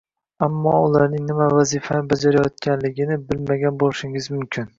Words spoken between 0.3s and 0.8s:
ammo